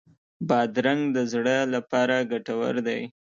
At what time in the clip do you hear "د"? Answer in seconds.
1.15-1.17